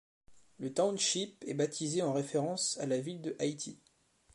[0.57, 3.77] Le township est baptisé en référence à la ville de Hayti.